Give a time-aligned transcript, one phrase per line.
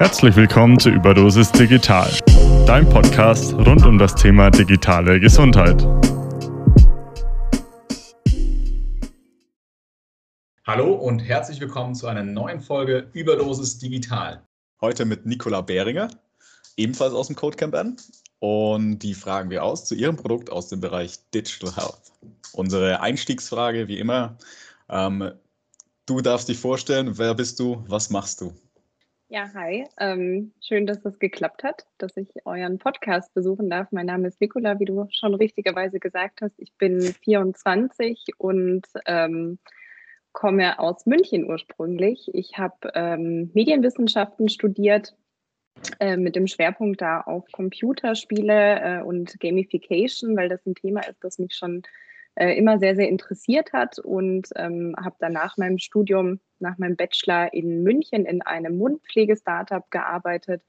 [0.00, 2.10] Herzlich willkommen zu Überdosis Digital,
[2.66, 5.86] dein Podcast rund um das Thema digitale Gesundheit.
[10.66, 14.42] Hallo und herzlich willkommen zu einer neuen Folge Überdosis Digital.
[14.80, 16.08] Heute mit Nicola Behringer,
[16.78, 17.96] ebenfalls aus dem Codecamp an.
[18.38, 22.10] Und die fragen wir aus zu ihrem Produkt aus dem Bereich Digital Health.
[22.54, 24.38] Unsere Einstiegsfrage, wie immer,
[24.88, 25.30] ähm,
[26.06, 28.54] du darfst dich vorstellen, wer bist du, was machst du?
[29.32, 29.86] Ja, hi.
[30.00, 33.86] Ähm, schön, dass das geklappt hat, dass ich euren Podcast besuchen darf.
[33.92, 36.58] Mein Name ist Nicola, wie du schon richtigerweise gesagt hast.
[36.58, 39.60] Ich bin 24 und ähm,
[40.32, 42.28] komme aus München ursprünglich.
[42.34, 45.14] Ich habe ähm, Medienwissenschaften studiert
[46.00, 51.22] äh, mit dem Schwerpunkt da auf Computerspiele äh, und Gamification, weil das ein Thema ist,
[51.22, 51.82] das mich schon
[52.34, 56.96] äh, immer sehr, sehr interessiert hat und ähm, habe dann nach meinem Studium, nach meinem
[56.96, 60.62] Bachelor in München in einem Mundpflege-Startup gearbeitet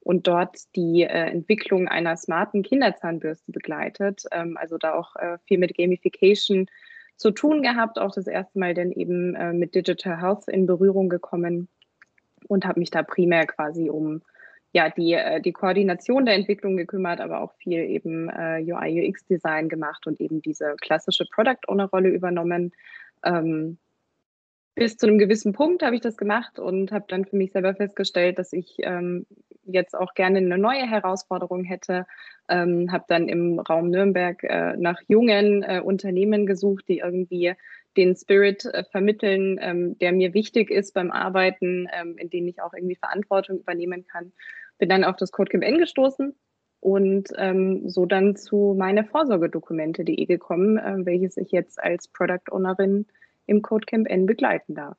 [0.00, 4.22] und dort die äh, Entwicklung einer smarten Kinderzahnbürste begleitet.
[4.30, 6.66] Ähm, also da auch äh, viel mit Gamification
[7.16, 11.08] zu tun gehabt, auch das erste Mal dann eben äh, mit Digital Health in Berührung
[11.08, 11.68] gekommen
[12.48, 14.22] und habe mich da primär quasi um
[14.72, 19.68] ja, die, äh, die Koordination der Entwicklung gekümmert, aber auch viel eben äh, UI, UX-Design
[19.68, 22.72] gemacht und eben diese klassische Product Owner-Rolle übernommen.
[23.24, 23.78] Ähm,
[24.76, 27.74] bis zu einem gewissen Punkt habe ich das gemacht und habe dann für mich selber
[27.74, 29.26] festgestellt, dass ich ähm,
[29.64, 32.06] jetzt auch gerne eine neue Herausforderung hätte.
[32.48, 37.54] Ähm, habe dann im Raum Nürnberg äh, nach jungen äh, Unternehmen gesucht, die irgendwie
[37.96, 42.62] den Spirit äh, vermitteln, ähm, der mir wichtig ist beim Arbeiten, ähm, in denen ich
[42.62, 44.32] auch irgendwie Verantwortung übernehmen kann
[44.78, 46.34] bin dann auf das Codecamp N gestoßen
[46.80, 53.06] und ähm, so dann zu meine Vorsorgedokumente.de gekommen, äh, welches ich jetzt als Product Ownerin
[53.46, 54.96] im Codecamp N begleiten darf.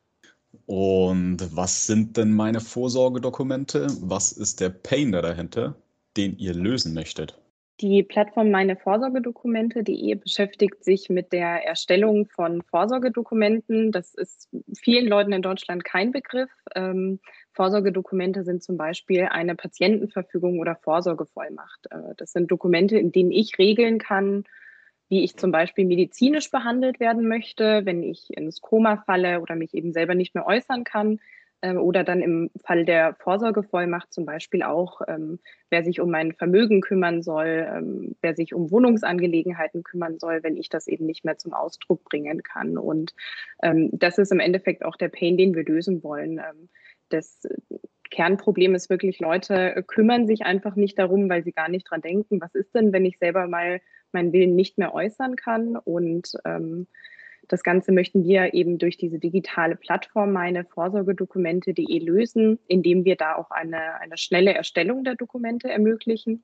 [0.65, 3.87] Und was sind denn meine Vorsorgedokumente?
[4.01, 5.75] Was ist der Pain da dahinter,
[6.17, 7.39] den ihr lösen möchtet?
[7.79, 13.91] Die Plattform meine Vorsorgedokumente.de beschäftigt sich mit der Erstellung von Vorsorgedokumenten.
[13.91, 16.49] Das ist vielen Leuten in Deutschland kein Begriff.
[16.73, 17.19] Ähm,
[17.51, 21.85] Vorsorgedokumente sind zum Beispiel eine Patientenverfügung oder Vorsorgevollmacht.
[21.91, 24.45] Äh, das sind Dokumente, in denen ich regeln kann,
[25.09, 29.73] wie ich zum Beispiel medizinisch behandelt werden möchte, wenn ich ins Koma falle oder mich
[29.73, 31.19] eben selber nicht mehr äußern kann
[31.61, 36.33] ähm, oder dann im Fall der Vorsorgevollmacht zum Beispiel auch, ähm, wer sich um mein
[36.33, 41.25] Vermögen kümmern soll, ähm, wer sich um Wohnungsangelegenheiten kümmern soll, wenn ich das eben nicht
[41.25, 42.77] mehr zum Ausdruck bringen kann.
[42.77, 43.13] Und
[43.63, 46.37] ähm, das ist im Endeffekt auch der Pain, den wir lösen wollen.
[46.37, 46.69] Ähm,
[47.09, 47.47] das
[48.09, 52.41] Kernproblem ist wirklich, Leute kümmern sich einfach nicht darum, weil sie gar nicht dran denken,
[52.41, 53.81] was ist denn, wenn ich selber mal
[54.11, 55.75] meinen Willen nicht mehr äußern kann?
[55.75, 56.87] Und ähm,
[57.47, 63.35] das Ganze möchten wir eben durch diese digitale Plattform meine Vorsorgedokumente.de lösen, indem wir da
[63.35, 66.43] auch eine, eine schnelle Erstellung der Dokumente ermöglichen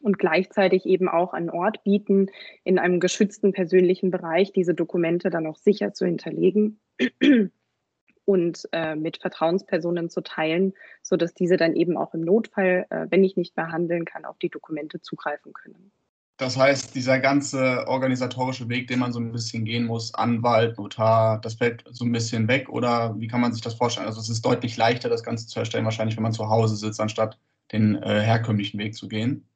[0.00, 2.30] und gleichzeitig eben auch einen Ort bieten,
[2.64, 6.80] in einem geschützten persönlichen Bereich diese Dokumente dann auch sicher zu hinterlegen
[8.24, 13.24] und äh, mit Vertrauenspersonen zu teilen, sodass diese dann eben auch im Notfall, äh, wenn
[13.24, 15.92] ich nicht mehr handeln kann, auf die Dokumente zugreifen können.
[16.36, 21.40] Das heißt, dieser ganze organisatorische Weg, den man so ein bisschen gehen muss, Anwalt, Notar,
[21.40, 24.08] das fällt so ein bisschen weg oder wie kann man sich das vorstellen?
[24.08, 27.00] Also es ist deutlich leichter, das Ganze zu erstellen, wahrscheinlich, wenn man zu Hause sitzt,
[27.00, 27.38] anstatt
[27.70, 29.46] den äh, herkömmlichen Weg zu gehen.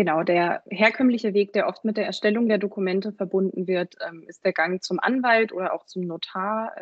[0.00, 4.46] Genau, der herkömmliche Weg, der oft mit der Erstellung der Dokumente verbunden wird, ähm, ist
[4.46, 6.72] der Gang zum Anwalt oder auch zum Notar.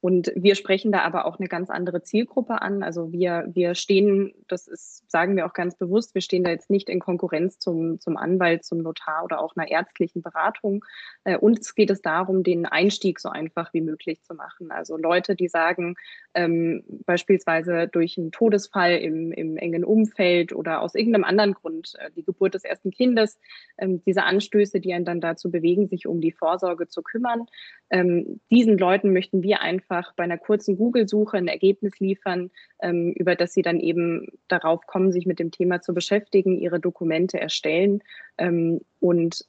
[0.00, 2.84] Und wir sprechen da aber auch eine ganz andere Zielgruppe an.
[2.84, 6.70] Also wir, wir stehen, das ist, sagen wir auch ganz bewusst, wir stehen da jetzt
[6.70, 10.84] nicht in Konkurrenz zum, zum Anwalt, zum Notar oder auch einer ärztlichen Beratung.
[11.24, 14.70] Äh, uns geht es darum, den Einstieg so einfach wie möglich zu machen.
[14.70, 15.96] Also Leute, die sagen,
[16.34, 22.12] ähm, beispielsweise durch einen Todesfall im, im engen Umfeld oder aus irgendeinem anderen Grund, äh,
[22.14, 23.40] die Geburt des ersten Kindes,
[23.78, 27.46] ähm, diese Anstöße, die einen dann dazu bewegen, sich um die Vorsorge zu kümmern.
[27.90, 32.50] Ähm, diesen Leuten möchten wir einfach einfach bei einer kurzen Google-Suche ein Ergebnis liefern,
[32.80, 36.80] ähm, über das sie dann eben darauf kommen, sich mit dem Thema zu beschäftigen, ihre
[36.80, 38.02] Dokumente erstellen.
[38.36, 39.44] Ähm, und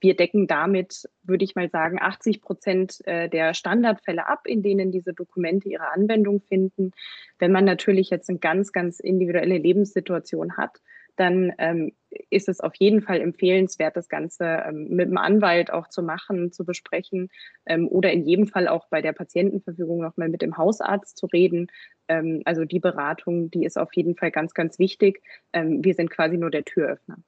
[0.00, 4.90] wir decken damit, würde ich mal sagen, 80 Prozent äh, der Standardfälle ab, in denen
[4.90, 6.90] diese Dokumente ihre Anwendung finden.
[7.38, 10.80] Wenn man natürlich jetzt eine ganz, ganz individuelle Lebenssituation hat,
[11.16, 11.92] dann ähm,
[12.30, 16.52] ist es auf jeden Fall empfehlenswert, das Ganze ähm, mit dem Anwalt auch zu machen,
[16.52, 17.28] zu besprechen
[17.66, 21.68] ähm, oder in jedem Fall auch bei der Patientenverfügung nochmal mit dem Hausarzt zu reden.
[22.08, 25.22] Ähm, also die Beratung, die ist auf jeden Fall ganz, ganz wichtig.
[25.52, 27.18] Ähm, wir sind quasi nur der Türöffner.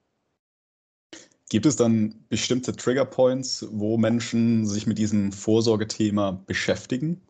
[1.50, 7.20] Gibt es dann bestimmte Trigger Points, wo Menschen sich mit diesem Vorsorgethema beschäftigen?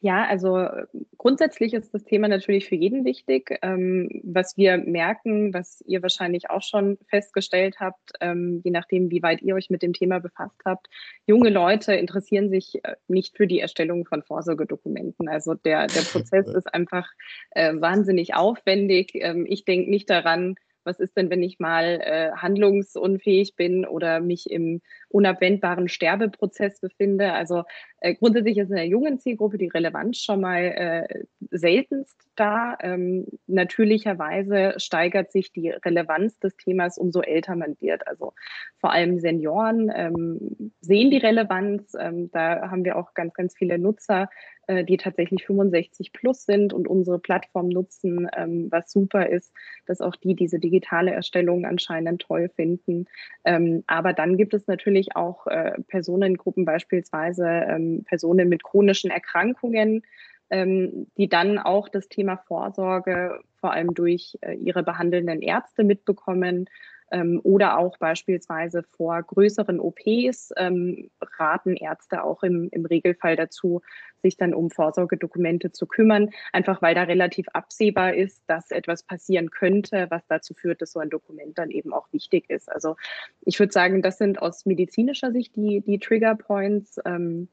[0.00, 0.68] Ja, also
[1.16, 3.58] grundsätzlich ist das Thema natürlich für jeden wichtig.
[3.62, 9.22] Ähm, was wir merken, was ihr wahrscheinlich auch schon festgestellt habt, ähm, je nachdem, wie
[9.22, 10.88] weit ihr euch mit dem Thema befasst habt,
[11.26, 15.28] junge Leute interessieren sich äh, nicht für die Erstellung von Vorsorgedokumenten.
[15.30, 17.08] Also der, der Prozess ist einfach
[17.52, 19.12] äh, wahnsinnig aufwendig.
[19.14, 24.20] Ähm, ich denke nicht daran, was ist denn, wenn ich mal äh, handlungsunfähig bin oder
[24.20, 27.32] mich im unabwendbaren Sterbeprozess befinde.
[27.32, 27.64] Also
[28.00, 32.76] äh, grundsätzlich ist in der jungen Zielgruppe die Relevanz schon mal äh, seltenst da.
[32.80, 38.06] Ähm, natürlicherweise steigert sich die Relevanz des Themas, umso älter man wird.
[38.06, 38.32] Also
[38.78, 41.94] vor allem Senioren ähm, sehen die Relevanz.
[41.98, 44.28] Ähm, da haben wir auch ganz, ganz viele Nutzer,
[44.66, 49.52] äh, die tatsächlich 65 plus sind und unsere Plattform nutzen, ähm, was super ist,
[49.86, 53.06] dass auch die diese digitale Erstellung anscheinend toll finden.
[53.44, 60.02] Ähm, aber dann gibt es natürlich auch äh, Personengruppen, beispielsweise ähm, Personen mit chronischen Erkrankungen,
[60.50, 66.68] ähm, die dann auch das Thema Vorsorge vor allem durch äh, ihre behandelnden Ärzte mitbekommen
[67.10, 73.82] ähm, oder auch beispielsweise vor größeren OPs ähm, raten Ärzte auch im, im Regelfall dazu,
[74.22, 79.50] sich dann um Vorsorgedokumente zu kümmern, einfach weil da relativ absehbar ist, dass etwas passieren
[79.50, 82.70] könnte, was dazu führt, dass so ein Dokument dann eben auch wichtig ist.
[82.70, 82.96] Also
[83.44, 86.98] ich würde sagen, das sind aus medizinischer Sicht die, die Trigger Points.
[87.04, 87.48] Ähm,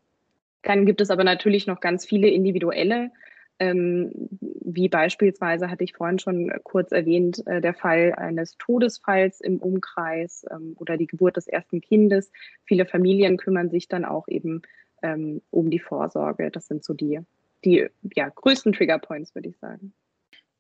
[0.64, 3.12] dann gibt es aber natürlich noch ganz viele individuelle
[3.60, 10.46] wie beispielsweise hatte ich vorhin schon kurz erwähnt, äh, der Fall eines Todesfalls im Umkreis
[10.52, 12.32] ähm, oder die Geburt des ersten Kindes.
[12.66, 14.64] Viele Familien kümmern sich dann auch eben
[15.02, 16.50] ähm, um die Vorsorge.
[16.50, 17.20] Das sind so die,
[17.64, 19.94] die ja, größten Triggerpoints, würde ich sagen.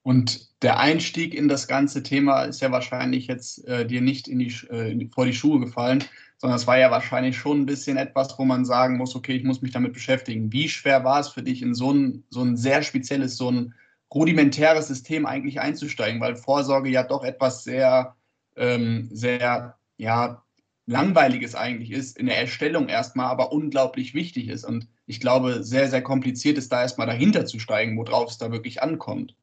[0.04, 4.40] Und der Einstieg in das ganze Thema ist ja wahrscheinlich jetzt äh, dir nicht in
[4.40, 6.04] die, äh, vor die Schuhe gefallen,
[6.44, 9.46] sondern es war ja wahrscheinlich schon ein bisschen etwas, wo man sagen muss, okay, ich
[9.46, 10.52] muss mich damit beschäftigen.
[10.52, 13.74] Wie schwer war es für dich, in so ein, so ein sehr spezielles, so ein
[14.14, 18.18] rudimentäres System eigentlich einzusteigen, weil Vorsorge ja doch etwas sehr,
[18.58, 20.44] ähm, sehr, ja,
[20.86, 24.66] langweiliges eigentlich ist, in der Erstellung erstmal, aber unglaublich wichtig ist.
[24.66, 28.52] Und ich glaube, sehr, sehr kompliziert ist, da erstmal dahinter zu steigen, worauf es da
[28.52, 29.34] wirklich ankommt.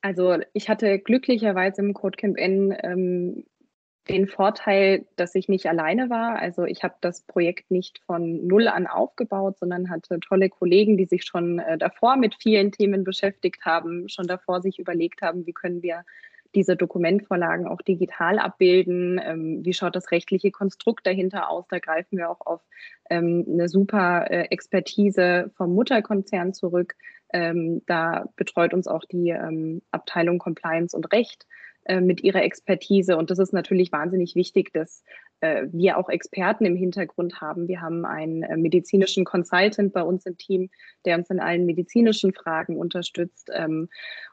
[0.00, 3.44] Also ich hatte glücklicherweise im Codecamp N ähm,
[4.08, 6.38] den Vorteil, dass ich nicht alleine war.
[6.38, 11.06] Also ich habe das Projekt nicht von null an aufgebaut, sondern hatte tolle Kollegen, die
[11.06, 15.52] sich schon äh, davor mit vielen Themen beschäftigt haben, schon davor sich überlegt haben, wie
[15.52, 16.04] können wir
[16.54, 21.66] diese Dokumentvorlagen auch digital abbilden, ähm, wie schaut das rechtliche Konstrukt dahinter aus.
[21.68, 22.62] Da greifen wir auch auf
[23.10, 26.94] ähm, eine super äh, Expertise vom Mutterkonzern zurück.
[27.32, 31.46] Ähm, da betreut uns auch die ähm, Abteilung Compliance und Recht
[31.88, 33.16] äh, mit ihrer Expertise.
[33.16, 35.02] Und das ist natürlich wahnsinnig wichtig, dass
[35.40, 37.68] äh, wir auch Experten im Hintergrund haben.
[37.68, 40.70] Wir haben einen äh, medizinischen Consultant bei uns im Team,
[41.04, 43.50] der uns in allen medizinischen Fragen unterstützt.
[43.52, 43.88] Ähm,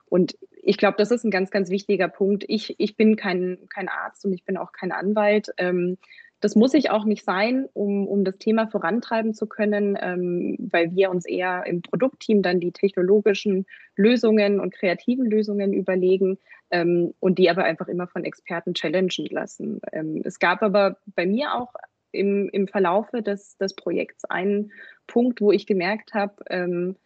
[0.05, 2.45] und ich glaube, das ist ein ganz, ganz wichtiger Punkt.
[2.47, 5.49] Ich, ich bin kein, kein Arzt und ich bin auch kein Anwalt.
[5.57, 5.97] Ähm,
[6.43, 10.93] das muss ich auch nicht sein, um, um das Thema vorantreiben zu können, ähm, weil
[10.93, 16.37] wir uns eher im Produktteam dann die technologischen Lösungen und kreativen Lösungen überlegen
[16.69, 19.79] ähm, und die aber einfach immer von Experten challengen lassen.
[19.93, 21.75] Ähm, es gab aber bei mir auch
[22.11, 24.73] im, im Verlaufe des, des Projekts einen
[25.07, 26.97] Punkt, wo ich gemerkt habe, ähm,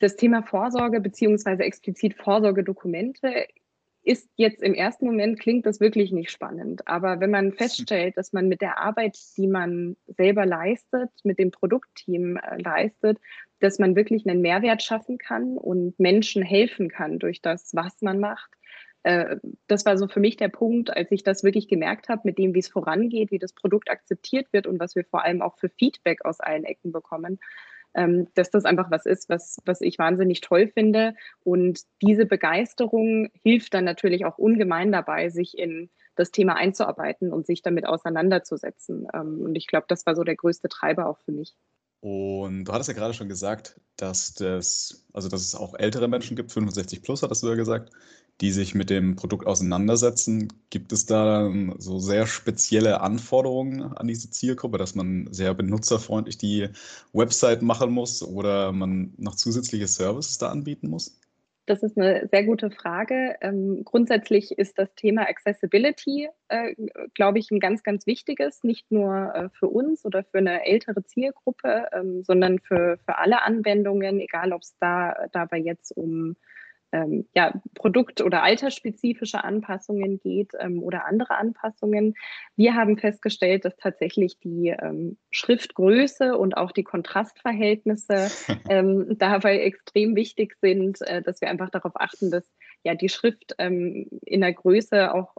[0.00, 3.46] das Thema Vorsorge beziehungsweise explizit Vorsorgedokumente
[4.04, 6.86] ist jetzt im ersten Moment klingt das wirklich nicht spannend.
[6.88, 11.50] Aber wenn man feststellt, dass man mit der Arbeit, die man selber leistet, mit dem
[11.50, 13.18] Produktteam äh, leistet,
[13.60, 18.18] dass man wirklich einen Mehrwert schaffen kann und Menschen helfen kann durch das, was man
[18.18, 18.50] macht.
[19.04, 19.36] Äh,
[19.68, 22.54] das war so für mich der Punkt, als ich das wirklich gemerkt habe, mit dem,
[22.54, 25.68] wie es vorangeht, wie das Produkt akzeptiert wird und was wir vor allem auch für
[25.68, 27.38] Feedback aus allen Ecken bekommen
[27.94, 31.14] ähm, dass das einfach was ist, was, was ich wahnsinnig toll finde.
[31.44, 37.46] Und diese Begeisterung hilft dann natürlich auch ungemein dabei, sich in das Thema einzuarbeiten und
[37.46, 39.08] sich damit auseinanderzusetzen.
[39.14, 41.54] Ähm, und ich glaube, das war so der größte Treiber auch für mich.
[42.00, 46.36] Und du hattest ja gerade schon gesagt, dass, das, also dass es auch ältere Menschen
[46.36, 47.92] gibt, 65 plus hattest du ja gesagt,
[48.42, 50.52] die sich mit dem Produkt auseinandersetzen.
[50.68, 56.68] Gibt es da so sehr spezielle Anforderungen an diese Zielgruppe, dass man sehr benutzerfreundlich die
[57.12, 61.20] Website machen muss oder man noch zusätzliche Services da anbieten muss?
[61.66, 63.36] Das ist eine sehr gute Frage.
[63.40, 66.74] Ähm, grundsätzlich ist das Thema Accessibility, äh,
[67.14, 71.04] glaube ich, ein ganz, ganz wichtiges, nicht nur äh, für uns oder für eine ältere
[71.04, 76.34] Zielgruppe, ähm, sondern für, für alle Anwendungen, egal ob es da dabei jetzt um
[76.92, 82.14] ähm, ja, Produkt- oder altersspezifische Anpassungen geht ähm, oder andere Anpassungen.
[82.56, 88.30] Wir haben festgestellt, dass tatsächlich die ähm, Schriftgröße und auch die Kontrastverhältnisse
[88.68, 92.44] ähm, dabei extrem wichtig sind, äh, dass wir einfach darauf achten, dass
[92.84, 95.34] ja die Schrift ähm, in der Größe auch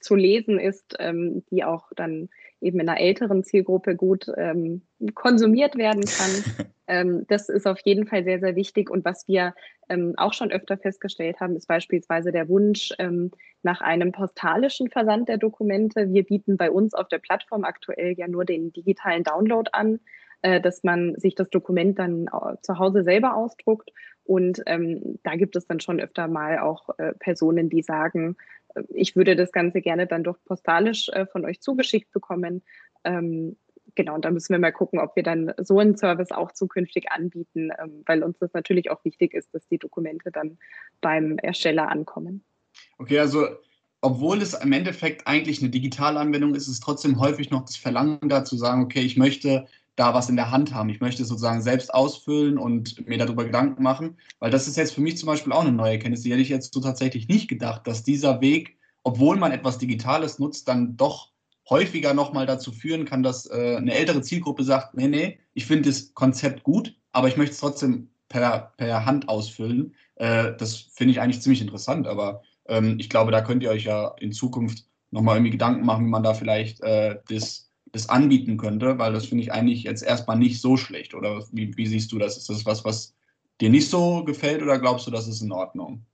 [0.00, 2.28] zu lesen ist, ähm, die auch dann
[2.60, 4.82] eben in einer älteren Zielgruppe gut ähm,
[5.14, 6.66] konsumiert werden kann.
[6.86, 8.90] ähm, das ist auf jeden Fall sehr, sehr wichtig.
[8.90, 9.54] Und was wir
[9.88, 13.30] ähm, auch schon öfter festgestellt haben, ist beispielsweise der Wunsch ähm,
[13.62, 16.12] nach einem postalischen Versand der Dokumente.
[16.12, 20.00] Wir bieten bei uns auf der Plattform aktuell ja nur den digitalen Download an,
[20.42, 23.90] äh, dass man sich das Dokument dann äh, zu Hause selber ausdruckt.
[24.24, 28.36] Und ähm, da gibt es dann schon öfter mal auch äh, Personen, die sagen,
[28.88, 32.62] ich würde das Ganze gerne dann doch postalisch äh, von euch zugeschickt bekommen.
[33.04, 33.56] Ähm,
[33.94, 37.10] genau, und da müssen wir mal gucken, ob wir dann so einen Service auch zukünftig
[37.10, 40.58] anbieten, ähm, weil uns das natürlich auch wichtig ist, dass die Dokumente dann
[41.00, 42.44] beim Ersteller ankommen.
[42.98, 43.46] Okay, also
[44.00, 47.76] obwohl es im Endeffekt eigentlich eine digitale Anwendung ist, ist es trotzdem häufig noch das
[47.76, 49.66] Verlangen da zu sagen, okay, ich möchte
[49.98, 50.88] da was in der Hand haben.
[50.90, 55.00] Ich möchte sozusagen selbst ausfüllen und mir darüber Gedanken machen, weil das ist jetzt für
[55.00, 56.22] mich zum Beispiel auch eine neue Erkenntnis.
[56.22, 60.38] Die hätte ich jetzt so tatsächlich nicht gedacht, dass dieser Weg, obwohl man etwas Digitales
[60.38, 61.32] nutzt, dann doch
[61.68, 65.90] häufiger nochmal dazu führen kann, dass äh, eine ältere Zielgruppe sagt, nee, nee, ich finde
[65.90, 69.94] das Konzept gut, aber ich möchte es trotzdem per, per Hand ausfüllen.
[70.14, 73.84] Äh, das finde ich eigentlich ziemlich interessant, aber ähm, ich glaube, da könnt ihr euch
[73.84, 78.56] ja in Zukunft nochmal irgendwie Gedanken machen, wie man da vielleicht äh, das das anbieten
[78.56, 81.14] könnte, weil das finde ich eigentlich jetzt erstmal nicht so schlecht.
[81.14, 82.36] Oder wie, wie siehst du das?
[82.36, 83.14] Ist das was, was
[83.60, 86.04] dir nicht so gefällt oder glaubst du, das ist in Ordnung?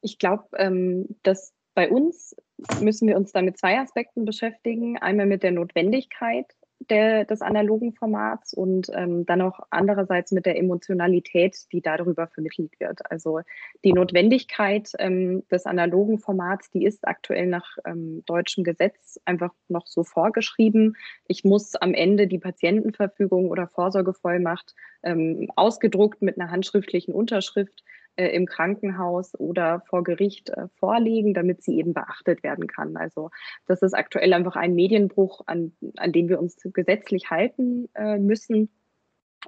[0.00, 2.34] Ich glaube, ähm, dass bei uns
[2.80, 4.98] müssen wir uns da mit zwei Aspekten beschäftigen.
[4.98, 6.46] Einmal mit der Notwendigkeit
[6.90, 12.72] der, des analogen Formats und ähm, dann auch andererseits mit der Emotionalität, die darüber vermittelt
[12.80, 13.10] wird.
[13.10, 13.40] Also
[13.84, 19.86] die Notwendigkeit ähm, des analogen Formats, die ist aktuell nach ähm, deutschem Gesetz einfach noch
[19.86, 20.96] so vorgeschrieben.
[21.26, 27.84] Ich muss am Ende die Patientenverfügung oder Vorsorgevollmacht ähm, ausgedruckt mit einer handschriftlichen Unterschrift
[28.18, 32.96] äh, im Krankenhaus oder vor Gericht äh, vorlegen, damit sie eben beachtet werden kann.
[32.96, 33.30] Also
[33.66, 38.70] das ist aktuell einfach ein Medienbruch, an, an den wir uns gesetzlich halten äh, müssen.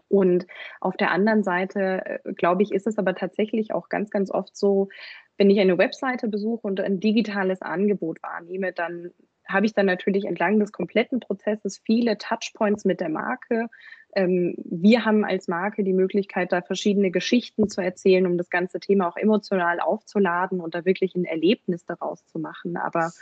[0.07, 0.47] Und
[0.81, 4.57] auf der anderen Seite, äh, glaube ich, ist es aber tatsächlich auch ganz, ganz oft
[4.57, 4.89] so,
[5.37, 9.11] wenn ich eine Webseite besuche und ein digitales Angebot wahrnehme, dann
[9.49, 13.67] habe ich dann natürlich entlang des kompletten Prozesses viele Touchpoints mit der Marke,
[14.15, 18.81] ähm, wir haben als Marke die Möglichkeit, da verschiedene Geschichten zu erzählen, um das ganze
[18.81, 22.77] Thema auch emotional aufzuladen und da wirklich ein Erlebnis daraus zu machen.
[22.77, 23.13] Aber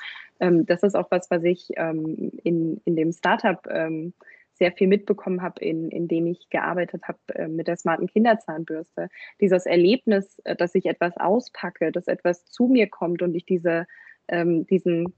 [0.41, 4.15] ähm, das ist auch was, was ich ähm, in, in dem Startup ähm,
[4.55, 9.09] sehr viel mitbekommen habe, in, in dem ich gearbeitet habe äh, mit der smarten Kinderzahnbürste.
[9.41, 13.87] Dieses Erlebnis, äh, dass ich etwas auspacke, dass etwas zu mir kommt und ich diese,
[14.27, 15.15] ähm, diesen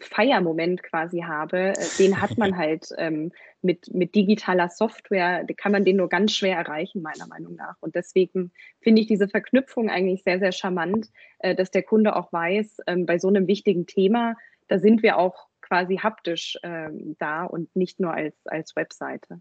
[0.00, 5.84] Feiermoment quasi habe, äh, den hat man halt ähm, mit, mit digitaler Software, kann man
[5.84, 7.76] den nur ganz schwer erreichen, meiner Meinung nach.
[7.80, 12.32] Und deswegen finde ich diese Verknüpfung eigentlich sehr, sehr charmant, äh, dass der Kunde auch
[12.32, 14.36] weiß, ähm, bei so einem wichtigen Thema,
[14.68, 19.40] da sind wir auch quasi haptisch ähm, da und nicht nur als, als Webseite.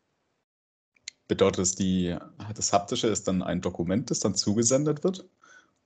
[1.27, 2.15] Bedeutet das, die,
[2.55, 5.25] das Haptische ist dann ein Dokument, das dann zugesendet wird?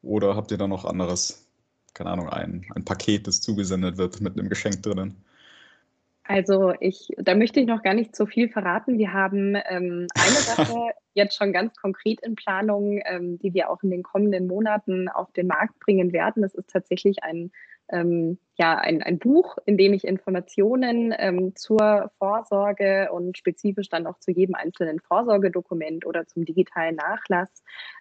[0.02, 1.48] Oder habt ihr da noch anderes
[1.96, 5.16] keine Ahnung, ein, ein Paket, das zugesendet wird mit einem Geschenk drinnen?
[6.28, 8.98] Also ich, da möchte ich noch gar nicht so viel verraten.
[8.98, 10.36] Wir haben ähm, eine
[10.68, 15.08] Sache jetzt schon ganz konkret in Planung, ähm, die wir auch in den kommenden Monaten
[15.08, 16.42] auf den Markt bringen werden.
[16.42, 17.52] Das ist tatsächlich ein
[17.90, 24.08] ähm, ja, ein, ein Buch, in dem ich Informationen ähm, zur Vorsorge und spezifisch dann
[24.08, 27.50] auch zu jedem einzelnen Vorsorgedokument oder zum digitalen Nachlass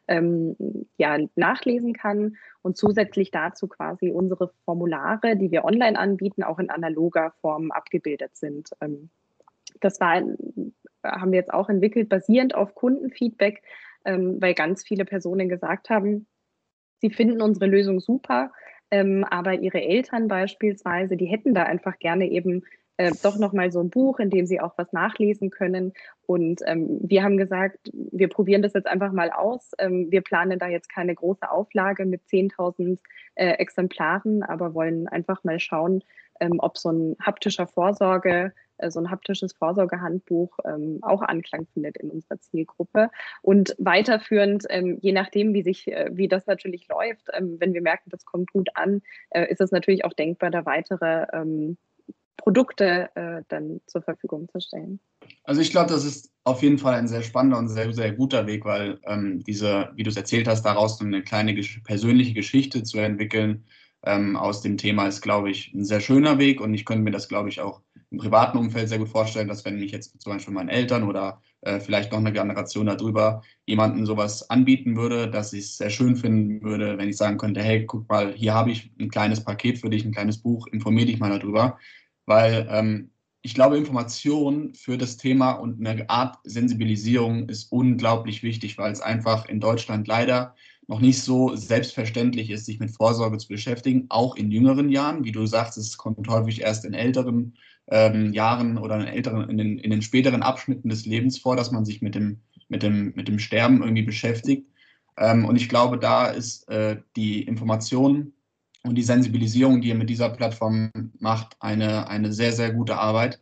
[0.07, 0.57] ähm,
[0.97, 6.71] ja, nachlesen kann und zusätzlich dazu quasi unsere Formulare, die wir online anbieten, auch in
[6.71, 8.71] analoger Form abgebildet sind.
[8.81, 9.11] Ähm,
[9.81, 10.15] das war,
[11.03, 13.63] haben wir jetzt auch entwickelt, basierend auf Kundenfeedback,
[14.05, 16.27] ähm, weil ganz viele Personen gesagt haben,
[17.01, 18.53] sie finden unsere Lösung super,
[18.95, 22.63] ähm, aber ihre Eltern beispielsweise, die hätten da einfach gerne eben
[22.97, 25.93] äh, doch nochmal so ein Buch, in dem sie auch was nachlesen können.
[26.27, 29.73] Und ähm, wir haben gesagt, wir probieren das jetzt einfach mal aus.
[29.81, 33.01] Ähm, wir planen da jetzt keine große Auflage mit 10.000
[33.35, 36.05] äh, Exemplaren, aber wollen einfach mal schauen,
[36.39, 38.53] ähm, ob so ein haptischer Vorsorge
[38.89, 43.11] so ein haptisches Vorsorgehandbuch ähm, auch Anklang findet in unserer Zielgruppe.
[43.43, 47.83] Und weiterführend, ähm, je nachdem, wie sich, äh, wie das natürlich läuft, ähm, wenn wir
[47.83, 51.77] merken, das kommt gut an, äh, ist es natürlich auch denkbar, da weitere ähm,
[52.37, 55.01] Produkte äh, dann zur Verfügung zu stellen.
[55.45, 58.47] Also ich glaube, das ist auf jeden Fall ein sehr spannender und sehr, sehr guter
[58.47, 61.55] Weg, weil ähm, diese, wie du es erzählt hast, daraus eine kleine
[61.85, 63.65] persönliche Geschichte zu entwickeln
[64.05, 67.13] ähm, aus dem Thema ist, glaube ich, ein sehr schöner Weg und ich könnte mir
[67.13, 67.81] das, glaube ich, auch
[68.11, 71.43] im privaten Umfeld sehr gut vorstellen, dass wenn mich jetzt zum Beispiel meine Eltern oder
[71.63, 76.17] äh, vielleicht noch eine Generation darüber jemanden sowas anbieten würde, dass ich es sehr schön
[76.17, 79.79] finden würde, wenn ich sagen könnte, hey, guck mal, hier habe ich ein kleines Paket
[79.79, 81.79] für dich, ein kleines Buch, informier dich mal darüber,
[82.27, 83.11] weil ähm,
[83.43, 89.03] ich glaube, Information für das Thema und eine Art Sensibilisierung ist unglaublich wichtig, weil es
[89.03, 90.55] einfach in Deutschland leider
[90.87, 95.25] noch nicht so selbstverständlich ist, sich mit Vorsorge zu beschäftigen, auch in jüngeren Jahren.
[95.25, 97.55] Wie du sagst, es kommt häufig erst in älteren
[97.89, 101.71] ähm, Jahren oder in, älteren, in, den, in den späteren Abschnitten des Lebens vor, dass
[101.71, 104.67] man sich mit dem, mit dem, mit dem Sterben irgendwie beschäftigt.
[105.17, 108.33] Ähm, und ich glaube, da ist äh, die Information
[108.83, 113.41] und die Sensibilisierung, die ihr mit dieser Plattform macht, eine, eine sehr, sehr gute Arbeit.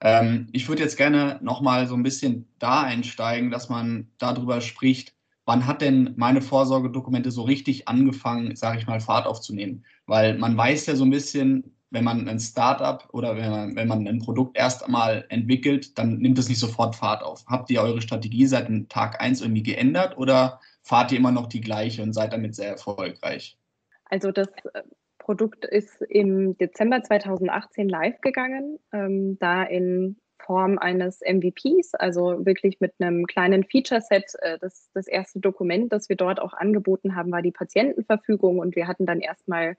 [0.00, 5.14] Ähm, ich würde jetzt gerne nochmal so ein bisschen da einsteigen, dass man darüber spricht,
[5.44, 9.84] wann hat denn meine Vorsorgedokumente so richtig angefangen, sage ich mal, Fahrt aufzunehmen?
[10.06, 13.88] Weil man weiß ja so ein bisschen, wenn man ein Startup oder wenn man, wenn
[13.88, 17.44] man ein Produkt erst einmal entwickelt, dann nimmt es nicht sofort Fahrt auf.
[17.46, 21.60] Habt ihr eure Strategie seit Tag 1 irgendwie geändert oder fahrt ihr immer noch die
[21.60, 23.58] gleiche und seid damit sehr erfolgreich?
[24.06, 24.82] Also das äh,
[25.18, 32.80] Produkt ist im Dezember 2018 live gegangen, ähm, da in Form eines MVPs, also wirklich
[32.80, 34.34] mit einem kleinen Feature-Set.
[34.40, 38.76] Äh, das, das erste Dokument, das wir dort auch angeboten haben, war die Patientenverfügung und
[38.76, 39.76] wir hatten dann erstmal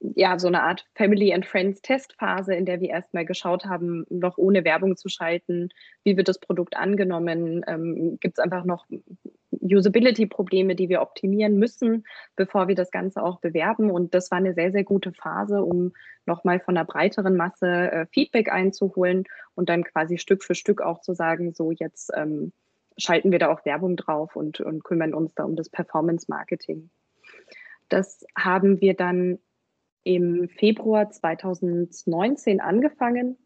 [0.00, 4.38] ja, so eine Art Family and Friends Testphase, in der wir erstmal geschaut haben, noch
[4.38, 5.70] ohne Werbung zu schalten,
[6.04, 8.86] wie wird das Produkt angenommen, ähm, gibt es einfach noch
[9.60, 12.04] Usability-Probleme, die wir optimieren müssen,
[12.36, 13.90] bevor wir das Ganze auch bewerben.
[13.90, 15.92] Und das war eine sehr, sehr gute Phase, um
[16.26, 21.00] nochmal von einer breiteren Masse äh, Feedback einzuholen und dann quasi Stück für Stück auch
[21.00, 22.52] zu sagen, so jetzt ähm,
[22.96, 26.90] schalten wir da auch Werbung drauf und, und kümmern uns da um das Performance-Marketing.
[27.88, 29.38] Das haben wir dann
[30.04, 33.36] im Februar 2019 angefangen,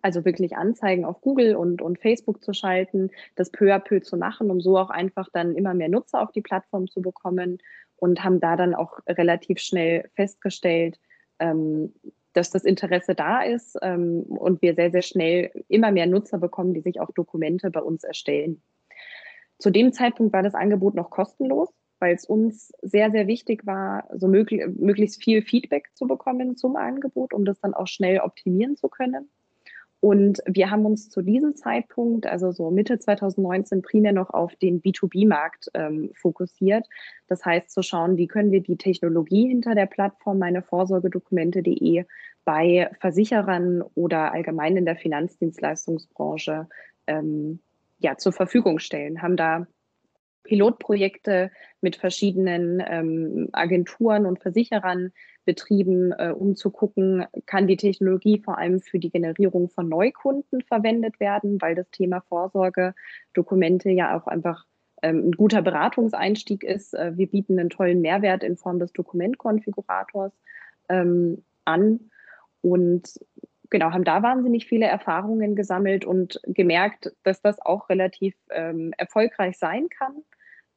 [0.00, 4.16] also wirklich Anzeigen auf Google und, und Facebook zu schalten, das peu à peu zu
[4.16, 7.58] machen, um so auch einfach dann immer mehr Nutzer auf die Plattform zu bekommen
[7.96, 10.98] und haben da dann auch relativ schnell festgestellt,
[11.38, 11.92] ähm,
[12.32, 16.72] dass das Interesse da ist ähm, und wir sehr, sehr schnell immer mehr Nutzer bekommen,
[16.72, 18.62] die sich auch Dokumente bei uns erstellen.
[19.58, 21.68] Zu dem Zeitpunkt war das Angebot noch kostenlos
[22.02, 26.74] weil es uns sehr, sehr wichtig war, so möglich, möglichst viel Feedback zu bekommen zum
[26.74, 29.30] Angebot, um das dann auch schnell optimieren zu können.
[30.00, 34.82] Und wir haben uns zu diesem Zeitpunkt, also so Mitte 2019, primär noch auf den
[34.82, 36.88] B2B-Markt ähm, fokussiert.
[37.28, 42.04] Das heißt, zu schauen, wie können wir die Technologie hinter der Plattform meine Vorsorgedokumente.de
[42.44, 46.66] bei Versicherern oder allgemein in der Finanzdienstleistungsbranche
[47.06, 47.60] ähm,
[48.00, 49.22] ja, zur Verfügung stellen.
[49.22, 49.68] Haben da
[50.44, 51.50] Pilotprojekte
[51.80, 55.12] mit verschiedenen ähm, Agenturen und Versicherern
[55.44, 60.62] betrieben, äh, um zu gucken, kann die Technologie vor allem für die Generierung von Neukunden
[60.62, 64.64] verwendet werden, weil das Thema Vorsorgedokumente ja auch einfach
[65.02, 66.94] ähm, ein guter Beratungseinstieg ist.
[66.94, 70.32] Äh, wir bieten einen tollen Mehrwert in Form des Dokumentkonfigurators
[70.88, 72.10] ähm, an
[72.60, 73.18] und
[73.70, 79.58] genau, haben da wahnsinnig viele Erfahrungen gesammelt und gemerkt, dass das auch relativ ähm, erfolgreich
[79.58, 80.22] sein kann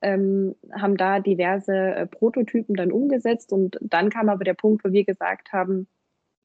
[0.05, 4.91] ähm, haben da diverse äh, Prototypen dann umgesetzt und dann kam aber der Punkt, wo
[4.91, 5.87] wir gesagt haben,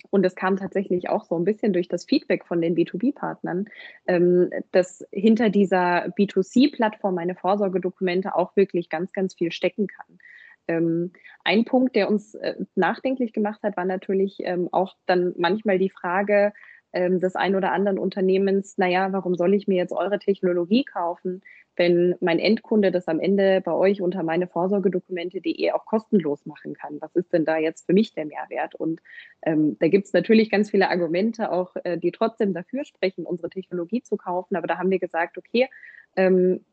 [0.09, 3.66] und es kam tatsächlich auch so ein bisschen durch das Feedback von den B2B-Partnern,
[4.07, 10.18] ähm, dass hinter dieser B2C-Plattform meine Vorsorgedokumente auch wirklich ganz, ganz viel stecken kann.
[10.66, 11.12] Ähm,
[11.44, 15.90] ein Punkt, der uns äh, nachdenklich gemacht hat, war natürlich ähm, auch dann manchmal die
[15.90, 16.55] Frage,
[16.92, 21.42] ähm, des ein oder anderen Unternehmens, naja, warum soll ich mir jetzt eure Technologie kaufen,
[21.76, 27.00] wenn mein Endkunde das am Ende bei euch unter meine Vorsorgedokumente.de auch kostenlos machen kann?
[27.00, 28.74] Was ist denn da jetzt für mich der Mehrwert?
[28.74, 29.00] Und
[29.42, 33.50] ähm, da gibt es natürlich ganz viele Argumente auch, äh, die trotzdem dafür sprechen, unsere
[33.50, 34.57] Technologie zu kaufen.
[34.57, 35.68] Aber da haben wir gesagt, okay,
[36.16, 36.64] ähm,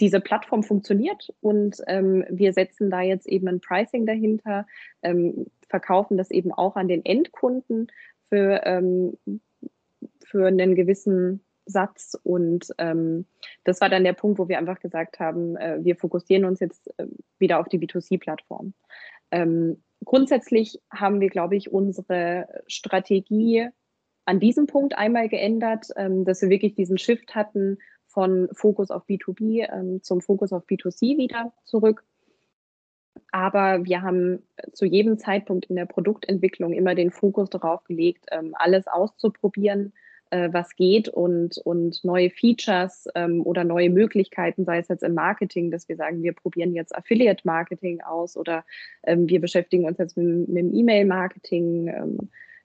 [0.00, 4.66] diese Plattform funktioniert und ähm, wir setzen da jetzt eben ein Pricing dahinter,
[5.02, 7.88] ähm, verkaufen das eben auch an den Endkunden
[8.30, 9.18] für, ähm,
[10.24, 12.18] für einen gewissen Satz.
[12.22, 13.26] Und ähm,
[13.64, 16.88] das war dann der Punkt, wo wir einfach gesagt haben, äh, wir fokussieren uns jetzt
[16.98, 17.06] äh,
[17.38, 18.72] wieder auf die B2C-Plattform.
[19.30, 23.68] Ähm, grundsätzlich haben wir, glaube ich, unsere Strategie
[24.24, 29.04] an diesem Punkt einmal geändert, ähm, dass wir wirklich diesen Shift hatten von Fokus auf
[29.06, 32.04] B2B ähm, zum Fokus auf B2C wieder zurück.
[33.32, 38.54] Aber wir haben zu jedem Zeitpunkt in der Produktentwicklung immer den Fokus darauf gelegt, ähm,
[38.54, 39.92] alles auszuprobieren,
[40.30, 45.14] äh, was geht und, und neue Features ähm, oder neue Möglichkeiten, sei es jetzt im
[45.14, 48.64] Marketing, dass wir sagen, wir probieren jetzt Affiliate-Marketing aus oder
[49.04, 52.18] ähm, wir beschäftigen uns jetzt mit, mit dem E-Mail-Marketing.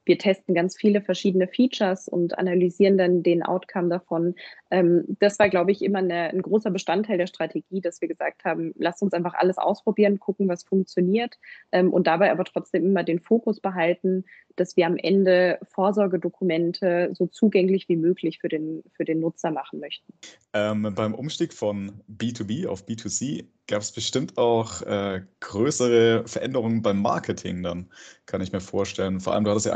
[0.06, 4.36] Wir testen ganz viele verschiedene Features und analysieren dann den Outcome davon.
[4.72, 8.46] Ähm, das war, glaube ich, immer eine, ein großer Bestandteil der Strategie, dass wir gesagt
[8.46, 11.38] haben, lasst uns einfach alles ausprobieren, gucken, was funktioniert
[11.72, 17.28] ähm, und dabei aber trotzdem immer den Fokus behalten, dass wir am Ende Vorsorgedokumente so
[17.28, 20.14] zugänglich wie möglich für den, für den Nutzer machen möchten.
[20.54, 27.02] Ähm, beim Umstieg von B2B auf B2C gab es bestimmt auch äh, größere Veränderungen beim
[27.02, 27.90] Marketing dann,
[28.26, 29.20] kann ich mir vorstellen.
[29.20, 29.74] Vor allem, du hattest ja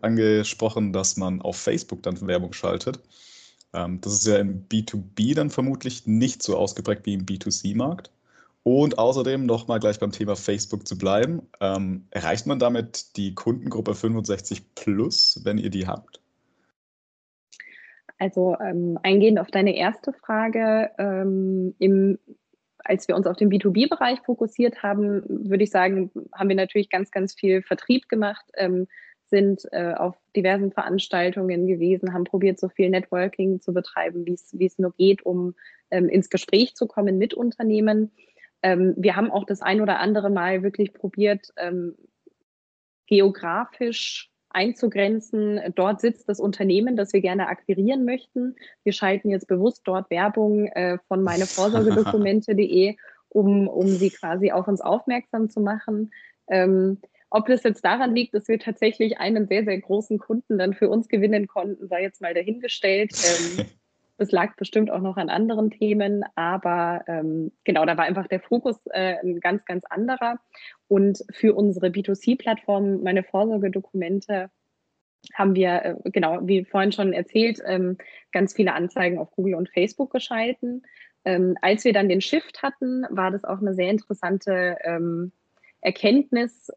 [0.00, 3.00] angesprochen, dass man auf Facebook dann Werbung schaltet.
[3.72, 8.10] Ähm, das ist ja im B2B dann vermutlich nicht so ausgeprägt wie im B2C-Markt.
[8.64, 11.42] Und außerdem nochmal gleich beim Thema Facebook zu bleiben.
[11.60, 16.20] Ähm, erreicht man damit die Kundengruppe 65 plus, wenn ihr die habt?
[18.18, 22.20] Also ähm, eingehend auf deine erste Frage, ähm, im,
[22.84, 27.10] als wir uns auf den B2B-Bereich fokussiert haben, würde ich sagen, haben wir natürlich ganz,
[27.10, 28.86] ganz viel Vertrieb gemacht, ähm,
[29.26, 34.78] sind äh, auf diversen Veranstaltungen gewesen, haben probiert, so viel Networking zu betreiben, wie es
[34.78, 35.54] nur geht, um
[35.90, 38.12] ähm, ins Gespräch zu kommen mit Unternehmen.
[38.62, 41.96] Ähm, wir haben auch das ein oder andere Mal wirklich probiert, ähm,
[43.06, 45.60] geografisch einzugrenzen.
[45.74, 48.56] Dort sitzt das Unternehmen, das wir gerne akquirieren möchten.
[48.84, 52.96] Wir schalten jetzt bewusst dort Werbung äh, von meinevorsorgedokumente.de,
[53.28, 56.12] um, um sie quasi auf uns aufmerksam zu machen.
[56.48, 56.98] Ähm,
[57.30, 60.90] ob das jetzt daran liegt, dass wir tatsächlich einen sehr, sehr großen Kunden dann für
[60.90, 63.12] uns gewinnen konnten, sei jetzt mal dahingestellt.
[63.24, 63.66] Ähm,
[64.18, 68.40] Das lag bestimmt auch noch an anderen Themen, aber ähm, genau, da war einfach der
[68.40, 70.38] Fokus äh, ein ganz, ganz anderer.
[70.88, 74.50] Und für unsere B2C-Plattform, meine Vorsorgedokumente,
[75.34, 77.96] haben wir, äh, genau, wie vorhin schon erzählt, ähm,
[78.32, 80.82] ganz viele Anzeigen auf Google und Facebook geschalten.
[81.24, 85.32] Ähm, als wir dann den Shift hatten, war das auch eine sehr interessante ähm,
[85.80, 86.70] Erkenntnis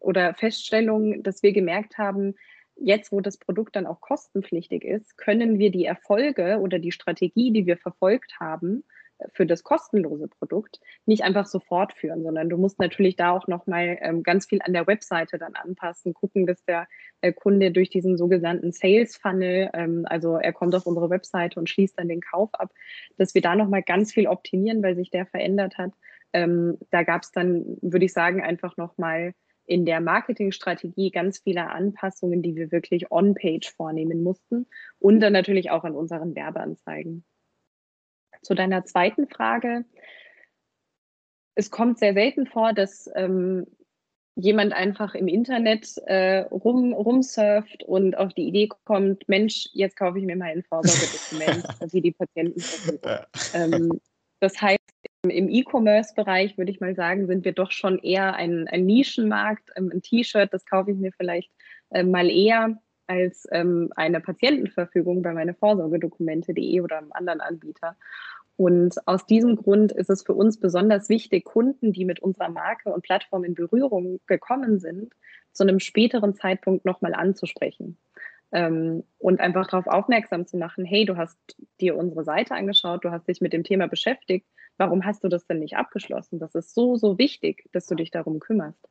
[0.00, 2.34] oder Feststellung, dass wir gemerkt haben,
[2.76, 7.52] jetzt, wo das Produkt dann auch kostenpflichtig ist, können wir die Erfolge oder die Strategie,
[7.52, 8.84] die wir verfolgt haben,
[9.18, 13.48] äh, für das kostenlose Produkt nicht einfach so fortführen, sondern du musst natürlich da auch
[13.48, 16.86] nochmal ähm, ganz viel an der Webseite dann anpassen, gucken, dass der
[17.22, 21.70] äh, Kunde durch diesen sogenannten Sales Funnel, ähm, also er kommt auf unsere Webseite und
[21.70, 22.72] schließt dann den Kauf ab,
[23.16, 25.92] dass wir da nochmal ganz viel optimieren, weil sich der verändert hat.
[26.32, 29.32] Ähm, da gab es dann, würde ich sagen, einfach nochmal
[29.66, 34.66] in der Marketingstrategie ganz viele Anpassungen, die wir wirklich on-page vornehmen mussten
[34.98, 37.24] und dann natürlich auch an unseren Werbeanzeigen.
[38.42, 39.84] Zu deiner zweiten Frage.
[41.54, 43.66] Es kommt sehr selten vor, dass ähm,
[44.36, 50.18] jemand einfach im Internet äh, rum, rumsurft und auf die Idee kommt, Mensch, jetzt kaufe
[50.18, 52.62] ich mir mal ein Vorsorgedokument, wie die Patienten.
[53.54, 54.00] Ähm,
[54.40, 54.80] das heißt,
[55.30, 59.70] im E-Commerce-Bereich würde ich mal sagen, sind wir doch schon eher ein, ein Nischenmarkt.
[59.76, 61.50] Ähm, ein T-Shirt, das kaufe ich mir vielleicht
[61.90, 67.96] äh, mal eher als ähm, eine Patientenverfügung bei meine Vorsorgedokumente.de oder einem anderen Anbieter.
[68.56, 72.92] Und aus diesem Grund ist es für uns besonders wichtig, Kunden, die mit unserer Marke
[72.92, 75.12] und Plattform in Berührung gekommen sind,
[75.52, 77.98] zu einem späteren Zeitpunkt nochmal anzusprechen
[78.52, 81.38] ähm, und einfach darauf aufmerksam zu machen, hey, du hast
[81.80, 84.46] dir unsere Seite angeschaut, du hast dich mit dem Thema beschäftigt,
[84.78, 86.38] warum hast du das denn nicht abgeschlossen?
[86.38, 88.88] Das ist so, so wichtig, dass du dich darum kümmerst.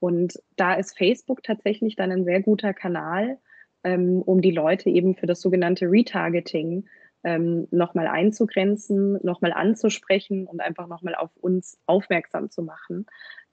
[0.00, 3.38] Und da ist Facebook tatsächlich dann ein sehr guter Kanal,
[3.84, 6.86] ähm, um die Leute eben für das sogenannte Retargeting
[7.22, 13.06] ähm, nochmal einzugrenzen, nochmal anzusprechen und einfach nochmal auf uns aufmerksam zu machen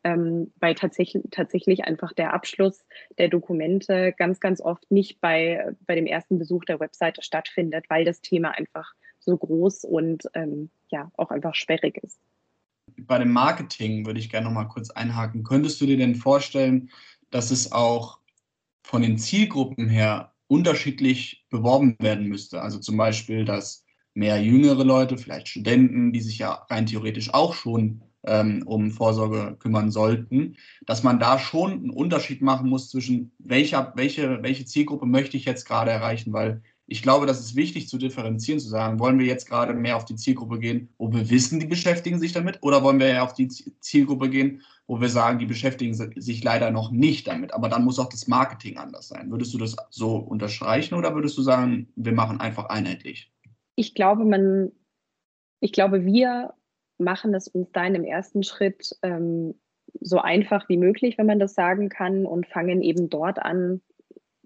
[0.03, 2.85] ähm, weil tatsächlich, tatsächlich einfach der Abschluss
[3.17, 8.05] der Dokumente ganz, ganz oft nicht bei, bei dem ersten Besuch der Webseite stattfindet, weil
[8.05, 12.19] das Thema einfach so groß und ähm, ja auch einfach sperrig ist.
[12.97, 15.43] Bei dem Marketing würde ich gerne noch mal kurz einhaken.
[15.43, 16.89] Könntest du dir denn vorstellen,
[17.29, 18.19] dass es auch
[18.83, 22.61] von den Zielgruppen her unterschiedlich beworben werden müsste?
[22.61, 27.53] Also zum Beispiel, dass mehr jüngere Leute, vielleicht Studenten, die sich ja rein theoretisch auch
[27.53, 33.31] schon ähm, um Vorsorge kümmern sollten, dass man da schon einen Unterschied machen muss zwischen
[33.39, 37.87] welcher, welche, welche Zielgruppe möchte ich jetzt gerade erreichen, weil ich glaube, das ist wichtig
[37.87, 41.29] zu differenzieren, zu sagen, wollen wir jetzt gerade mehr auf die Zielgruppe gehen, wo wir
[41.29, 45.07] wissen, die beschäftigen sich damit, oder wollen wir eher auf die Zielgruppe gehen, wo wir
[45.07, 49.07] sagen, die beschäftigen sich leider noch nicht damit, aber dann muss auch das Marketing anders
[49.07, 49.31] sein.
[49.31, 53.31] Würdest du das so unterstreichen oder würdest du sagen, wir machen einfach einheitlich?
[53.75, 54.73] Ich glaube, man,
[55.61, 56.53] ich glaube, wir
[57.01, 59.55] machen es uns dann im ersten Schritt ähm,
[59.99, 63.81] so einfach wie möglich, wenn man das sagen kann, und fangen eben dort an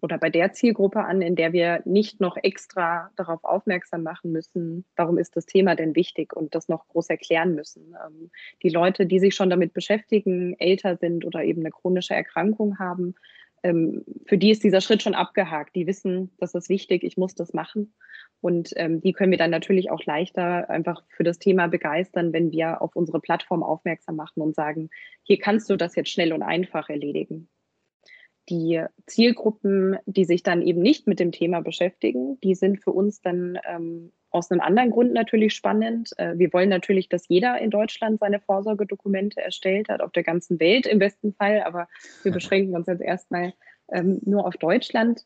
[0.02, 4.86] oder bei der Zielgruppe an, in der wir nicht noch extra darauf aufmerksam machen müssen,
[4.96, 7.96] warum ist das Thema denn wichtig und das noch groß erklären müssen.
[8.06, 8.30] Ähm,
[8.62, 13.16] die Leute, die sich schon damit beschäftigen, älter sind oder eben eine chronische Erkrankung haben,
[13.64, 15.76] ähm, für die ist dieser Schritt schon abgehakt.
[15.76, 17.94] Die wissen, das ist wichtig, ich muss das machen.
[18.46, 22.52] Und ähm, die können wir dann natürlich auch leichter einfach für das Thema begeistern, wenn
[22.52, 24.92] wir auf unsere Plattform aufmerksam machen und sagen,
[25.24, 27.50] hier kannst du das jetzt schnell und einfach erledigen.
[28.48, 33.20] Die Zielgruppen, die sich dann eben nicht mit dem Thema beschäftigen, die sind für uns
[33.20, 36.12] dann ähm, aus einem anderen Grund natürlich spannend.
[36.18, 40.60] Äh, wir wollen natürlich, dass jeder in Deutschland seine Vorsorgedokumente erstellt hat, auf der ganzen
[40.60, 41.88] Welt im besten Fall, aber
[42.22, 43.56] wir beschränken uns jetzt erstmal
[43.92, 45.26] ähm, nur auf Deutschland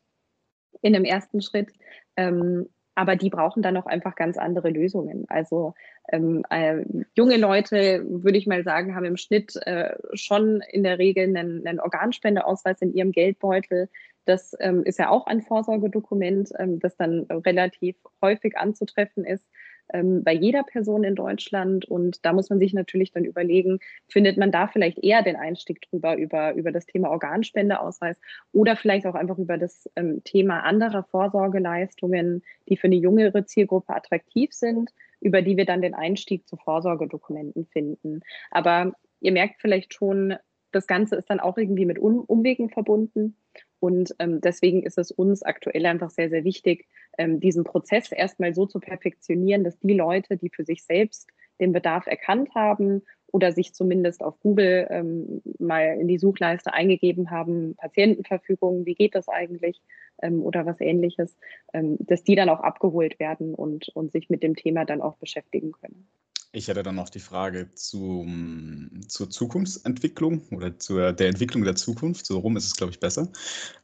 [0.80, 1.68] in dem ersten Schritt.
[2.16, 5.24] Ähm, aber die brauchen dann auch einfach ganz andere Lösungen.
[5.30, 5.72] Also
[6.12, 6.84] ähm, äh,
[7.14, 11.66] junge Leute, würde ich mal sagen, haben im Schnitt äh, schon in der Regel einen,
[11.66, 13.88] einen Organspendeausweis in ihrem Geldbeutel.
[14.26, 19.46] Das ähm, ist ja auch ein Vorsorgedokument, ähm, das dann relativ häufig anzutreffen ist
[19.92, 21.84] ähm, bei jeder Person in Deutschland.
[21.84, 25.80] Und da muss man sich natürlich dann überlegen, findet man da vielleicht eher den Einstieg
[25.82, 28.16] drüber, über, über das Thema Organspendeausweis
[28.52, 33.94] oder vielleicht auch einfach über das ähm, Thema anderer Vorsorgeleistungen, die für eine jüngere Zielgruppe
[33.94, 38.20] attraktiv sind, über die wir dann den Einstieg zu Vorsorgedokumenten finden.
[38.50, 40.36] Aber ihr merkt vielleicht schon,
[40.72, 43.36] das Ganze ist dann auch irgendwie mit um Umwegen verbunden.
[43.80, 46.86] Und ähm, deswegen ist es uns aktuell einfach sehr, sehr wichtig,
[47.18, 51.28] ähm, diesen Prozess erstmal so zu perfektionieren, dass die Leute, die für sich selbst
[51.60, 57.30] den Bedarf erkannt haben oder sich zumindest auf Google ähm, mal in die Suchleiste eingegeben
[57.30, 59.80] haben, Patientenverfügung, wie geht das eigentlich
[60.22, 61.36] ähm, oder was ähnliches,
[61.72, 65.16] ähm, dass die dann auch abgeholt werden und, und sich mit dem Thema dann auch
[65.16, 66.08] beschäftigen können.
[66.52, 72.26] Ich hätte dann noch die Frage zum, zur Zukunftsentwicklung oder zur der Entwicklung der Zukunft.
[72.26, 73.28] So rum ist es, glaube ich, besser.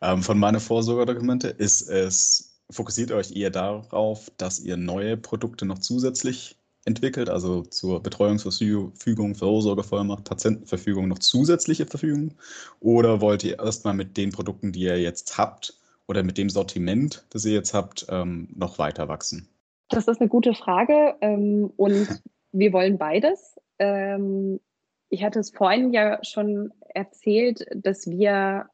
[0.01, 5.79] Ähm, von meiner Vorsorgedokumente ist es, fokussiert euch eher darauf, dass ihr neue Produkte noch
[5.79, 12.35] zusätzlich entwickelt, also zur Betreuungsverfügung, Vorsorgevollmacht, Patientenverfügung noch zusätzliche Verfügungen?
[12.81, 15.75] Oder wollt ihr erstmal mit den Produkten, die ihr jetzt habt
[16.09, 19.49] oder mit dem Sortiment, das ihr jetzt habt, ähm, noch weiter wachsen?
[19.89, 22.09] Das ist eine gute Frage ähm, und
[22.59, 23.59] wir wollen beides.
[23.79, 24.61] Ähm,
[25.09, 28.69] ich hatte es vorhin ja schon erzählt, dass wir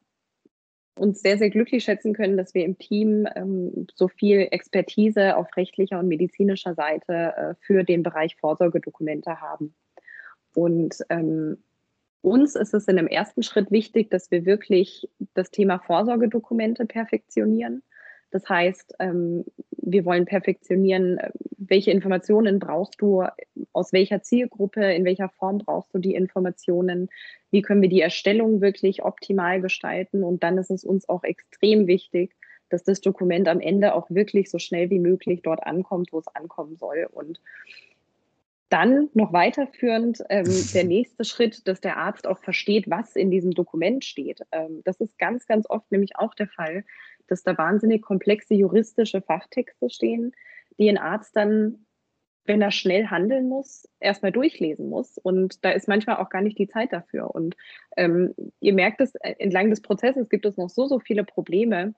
[0.97, 5.47] uns sehr, sehr glücklich schätzen können, dass wir im Team ähm, so viel Expertise auf
[5.57, 9.73] rechtlicher und medizinischer Seite äh, für den Bereich Vorsorgedokumente haben.
[10.53, 11.57] Und ähm,
[12.21, 17.83] uns ist es in einem ersten Schritt wichtig, dass wir wirklich das Thema Vorsorgedokumente perfektionieren.
[18.33, 19.45] Das heißt, ähm,
[19.77, 23.23] wir wollen perfektionieren, äh, welche Informationen brauchst du,
[23.73, 27.09] aus welcher Zielgruppe, in welcher Form brauchst du die Informationen,
[27.51, 30.23] wie können wir die Erstellung wirklich optimal gestalten.
[30.23, 32.35] Und dann ist es uns auch extrem wichtig,
[32.69, 36.27] dass das Dokument am Ende auch wirklich so schnell wie möglich dort ankommt, wo es
[36.35, 37.07] ankommen soll.
[37.11, 37.39] Und
[38.69, 43.51] dann noch weiterführend ähm, der nächste Schritt, dass der Arzt auch versteht, was in diesem
[43.51, 44.41] Dokument steht.
[44.51, 46.83] Ähm, das ist ganz, ganz oft nämlich auch der Fall,
[47.27, 50.33] dass da wahnsinnig komplexe juristische Fachtexte stehen,
[50.77, 51.85] die ein Arzt dann,
[52.45, 55.17] wenn er schnell handeln muss, erstmal durchlesen muss.
[55.17, 57.33] Und da ist manchmal auch gar nicht die Zeit dafür.
[57.33, 57.55] Und
[57.95, 61.93] ähm, ihr merkt es, äh, entlang des Prozesses gibt es noch so, so viele Probleme,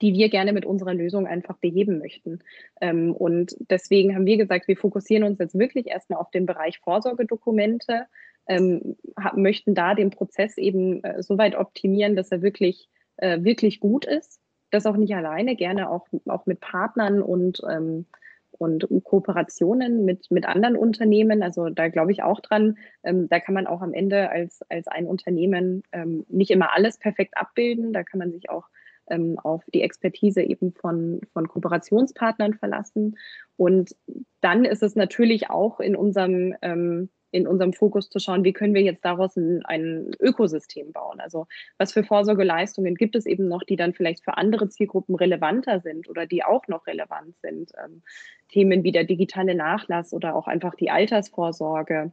[0.00, 2.40] die wir gerne mit unserer Lösung einfach beheben möchten.
[2.80, 6.80] Ähm, und deswegen haben wir gesagt, wir fokussieren uns jetzt wirklich erstmal auf den Bereich
[6.80, 8.06] Vorsorgedokumente,
[8.48, 8.96] ähm,
[9.36, 14.04] möchten da den Prozess eben äh, so weit optimieren, dass er wirklich äh, wirklich gut
[14.04, 14.40] ist.
[14.70, 18.06] Das auch nicht alleine, gerne auch, auch mit Partnern und, ähm,
[18.52, 21.42] und Kooperationen mit, mit anderen Unternehmen.
[21.42, 22.78] Also da glaube ich auch dran.
[23.02, 26.98] Ähm, da kann man auch am Ende als, als ein Unternehmen ähm, nicht immer alles
[26.98, 27.92] perfekt abbilden.
[27.92, 28.68] Da kann man sich auch
[29.08, 33.18] ähm, auf die Expertise eben von, von Kooperationspartnern verlassen.
[33.56, 33.94] Und
[34.40, 38.74] dann ist es natürlich auch in unserem ähm, in unserem Fokus zu schauen, wie können
[38.74, 41.18] wir jetzt daraus ein, ein, Ökosystem bauen.
[41.18, 41.46] Also
[41.78, 46.08] was für Vorsorgeleistungen gibt es eben noch, die dann vielleicht für andere Zielgruppen relevanter sind
[46.08, 47.72] oder die auch noch relevant sind.
[47.82, 48.02] Ähm,
[48.48, 52.12] Themen wie der digitale Nachlass oder auch einfach die Altersvorsorge.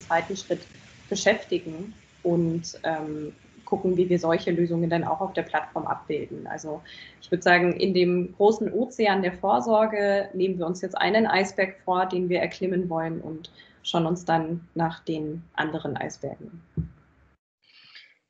[0.00, 0.60] Im zweiten Schritt
[1.08, 3.32] beschäftigen und ähm,
[3.64, 6.46] gucken, wie wir solche Lösungen dann auch auf der Plattform abbilden.
[6.46, 6.82] Also
[7.20, 11.76] ich würde sagen, in dem großen Ozean der Vorsorge nehmen wir uns jetzt einen Eisberg
[11.84, 13.50] vor, den wir erklimmen wollen und
[13.82, 16.62] schauen uns dann nach den anderen Eisbergen.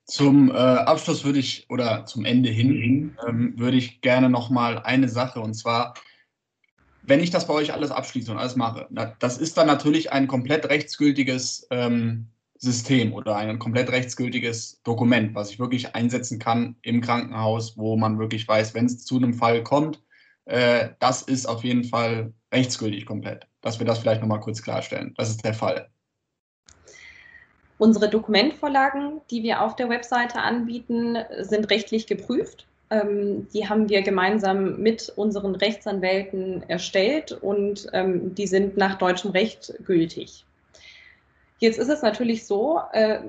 [0.04, 5.08] Zum äh, Abschluss würde ich, oder zum Ende hin, ähm, würde ich gerne nochmal eine
[5.08, 5.94] Sache, und zwar,
[7.02, 10.12] wenn ich das bei euch alles abschließe und alles mache, na, das ist dann natürlich
[10.12, 12.26] ein komplett rechtsgültiges ähm,
[12.58, 18.18] System oder ein komplett rechtsgültiges Dokument, was ich wirklich einsetzen kann im Krankenhaus, wo man
[18.18, 20.02] wirklich weiß, wenn es zu einem Fall kommt,
[20.46, 23.46] äh, das ist auf jeden Fall rechtsgültig komplett.
[23.60, 25.14] Dass wir das vielleicht nochmal kurz klarstellen.
[25.16, 25.88] Das ist der Fall.
[27.78, 32.66] Unsere Dokumentvorlagen, die wir auf der Webseite anbieten, sind rechtlich geprüft.
[32.90, 39.30] Ähm, die haben wir gemeinsam mit unseren Rechtsanwälten erstellt und ähm, die sind nach deutschem
[39.30, 40.44] Recht gültig.
[41.58, 43.20] Jetzt ist es natürlich so, äh,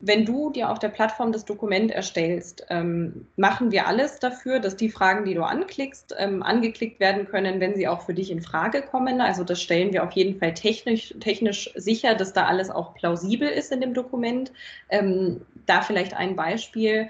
[0.00, 4.76] wenn du dir auf der Plattform das Dokument erstellst, ähm, machen wir alles dafür, dass
[4.76, 8.42] die Fragen, die du anklickst, ähm, angeklickt werden können, wenn sie auch für dich in
[8.42, 9.20] Frage kommen.
[9.20, 13.48] Also das stellen wir auf jeden Fall technisch, technisch sicher, dass da alles auch plausibel
[13.48, 14.52] ist in dem Dokument.
[14.90, 17.08] Ähm, da vielleicht ein Beispiel.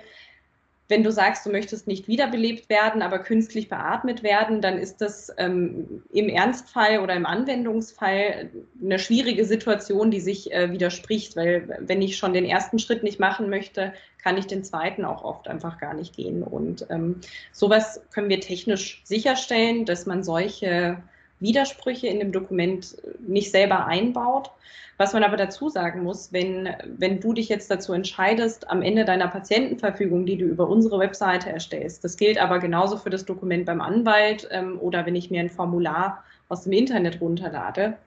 [0.89, 5.33] Wenn du sagst, du möchtest nicht wiederbelebt werden, aber künstlich beatmet werden, dann ist das
[5.37, 12.03] ähm, im Ernstfall oder im Anwendungsfall eine schwierige Situation, die sich äh, widerspricht, weil wenn
[12.03, 15.79] ich schon den ersten Schritt nicht machen möchte, kann ich den zweiten auch oft einfach
[15.79, 16.43] gar nicht gehen.
[16.43, 17.21] Und ähm,
[17.53, 20.99] sowas können wir technisch sicherstellen, dass man solche
[21.41, 24.51] Widersprüche in dem Dokument nicht selber einbaut.
[24.99, 29.05] Was man aber dazu sagen muss, wenn, wenn du dich jetzt dazu entscheidest, am Ende
[29.05, 33.67] deiner Patientenverfügung, die du über unsere Webseite erstellst, das gilt aber genauso für das Dokument
[33.67, 37.99] beim Anwalt ähm, oder wenn ich mir ein Formular aus dem Internet runterlade,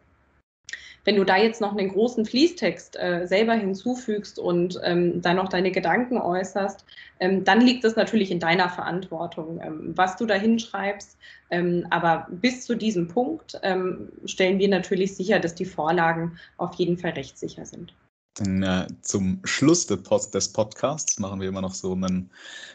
[1.05, 5.49] wenn du da jetzt noch einen großen Fließtext äh, selber hinzufügst und ähm, dann noch
[5.49, 6.85] deine Gedanken äußerst,
[7.19, 11.17] ähm, dann liegt es natürlich in deiner Verantwortung, ähm, was du da hinschreibst.
[11.51, 16.75] Ähm, aber bis zu diesem Punkt ähm, stellen wir natürlich sicher, dass die Vorlagen auf
[16.75, 17.93] jeden Fall rechtssicher sind.
[18.35, 22.29] Dann, äh, zum Schluss des, Pod des, Podcasts machen wir immer noch so einen,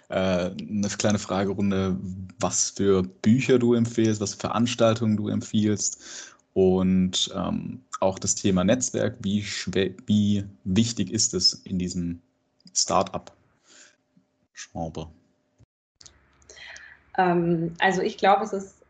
[0.09, 1.97] äh, eine kleine Fragerunde,
[2.39, 8.65] was für Bücher du empfehlst, was für Veranstaltungen du empfiehlst und ähm, auch das Thema
[8.65, 9.45] Netzwerk, wie,
[10.07, 12.23] wie wichtig ist es in diesem
[12.75, 13.33] Startup-Genre?
[17.19, 18.85] Ähm, also ich glaube, es ist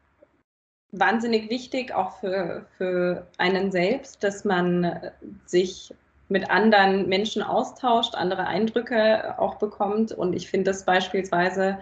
[0.92, 5.10] wahnsinnig wichtig, auch für, für einen selbst, dass man
[5.46, 5.94] sich
[6.28, 10.12] mit anderen Menschen austauscht, andere Eindrücke auch bekommt.
[10.12, 11.78] Und ich finde das beispielsweise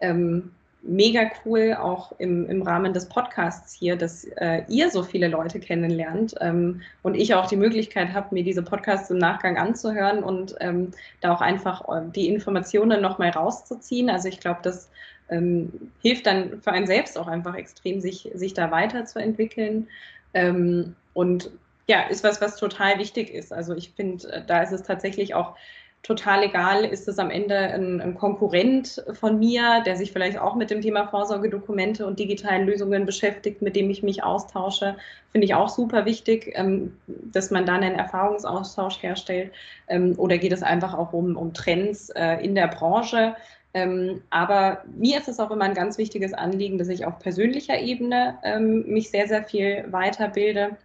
[0.00, 0.52] ähm,
[0.86, 5.60] mega cool, auch im, im Rahmen des Podcasts hier, dass äh, ihr so viele Leute
[5.60, 10.54] kennenlernt ähm, und ich auch die Möglichkeit habe, mir diese Podcasts im Nachgang anzuhören und
[10.60, 14.10] ähm, da auch einfach äh, die Informationen nochmal rauszuziehen.
[14.10, 14.88] Also ich glaube, das
[15.28, 19.88] ähm, hilft dann für einen selbst auch einfach extrem, sich, sich da weiterzuentwickeln.
[20.34, 21.50] Ähm, und
[21.88, 23.52] ja, ist was, was total wichtig ist.
[23.52, 25.56] Also ich finde, äh, da ist es tatsächlich auch
[26.02, 30.54] total egal, ist es am Ende ein, ein, Konkurrent von mir, der sich vielleicht auch
[30.54, 34.96] mit dem Thema Vorsorgedokumente und digitalen Lösungen beschäftigt, mit dem ich mich austausche,
[35.32, 39.50] finde ich auch super wichtig, ähm, dass man dann einen Erfahrungsaustausch herstellt.
[39.88, 43.34] Ähm, oder geht es einfach auch um, um Trends äh, in der Branche?
[43.74, 47.78] Ähm, aber mir ist es auch immer ein ganz wichtiges Anliegen, dass ich auf persönlicher
[47.78, 50.76] Ebene ähm, mich sehr, sehr viel weiterbilde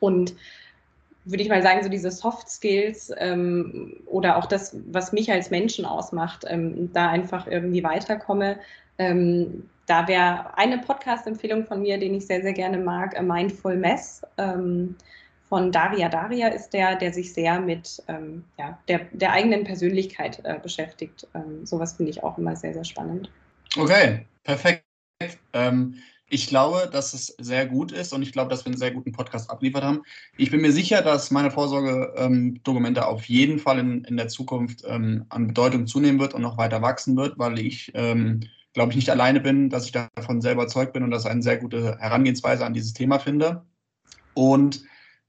[0.00, 0.34] und
[1.24, 5.50] würde ich mal sagen, so diese Soft Skills ähm, oder auch das, was mich als
[5.50, 8.58] Menschen ausmacht, ähm, da einfach irgendwie weiterkomme.
[8.98, 13.76] Ähm, da wäre eine Podcast-Empfehlung von mir, den ich sehr, sehr gerne mag, A Mindful
[13.76, 14.22] Mess.
[14.38, 14.96] Ähm,
[15.48, 20.40] von Daria Daria ist der, der sich sehr mit ähm, ja, der, der eigenen Persönlichkeit
[20.44, 21.26] äh, beschäftigt.
[21.34, 23.30] Ähm, sowas finde ich auch immer sehr, sehr spannend.
[23.76, 24.84] Okay, perfekt.
[25.52, 25.96] Ähm,
[26.34, 29.12] ich glaube, dass es sehr gut ist und ich glaube, dass wir einen sehr guten
[29.12, 30.02] Podcast abliefert haben.
[30.36, 34.82] Ich bin mir sicher, dass meine Vorsorgedokumente ähm, auf jeden Fall in, in der Zukunft
[34.84, 38.40] ähm, an Bedeutung zunehmen wird und noch weiter wachsen wird, weil ich, ähm,
[38.72, 41.42] glaube ich, nicht alleine bin, dass ich davon sehr überzeugt bin und dass ich eine
[41.42, 43.64] sehr gute Herangehensweise an dieses Thema finde.
[44.34, 44.82] Und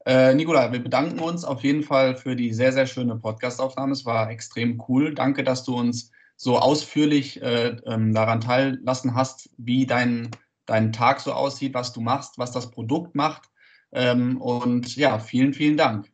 [0.07, 3.91] äh, Nicola, wir bedanken uns auf jeden Fall für die sehr, sehr schöne Podcastaufnahme.
[3.91, 5.13] Es war extrem cool.
[5.13, 10.31] Danke, dass du uns so ausführlich äh, ähm, daran teillassen hast, wie dein
[10.65, 13.43] dein Tag so aussieht, was du machst, was das Produkt macht.
[13.91, 16.11] Ähm, und ja, vielen, vielen Dank.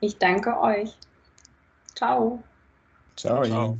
[0.00, 0.90] Ich danke euch.
[1.94, 2.42] Ciao.
[3.16, 3.44] Ciao.
[3.44, 3.78] Ciao.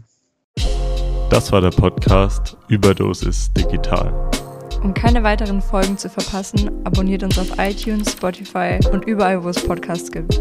[1.30, 4.12] Das war der Podcast Überdosis Digital.
[4.82, 9.66] Um keine weiteren Folgen zu verpassen, abonniert uns auf iTunes, Spotify und überall, wo es
[9.66, 10.40] Podcasts gibt.